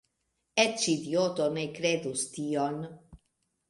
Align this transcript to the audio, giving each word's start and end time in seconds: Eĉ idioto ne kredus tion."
Eĉ 0.63 0.85
idioto 0.93 1.51
ne 1.59 1.69
kredus 1.79 2.27
tion." 2.35 2.85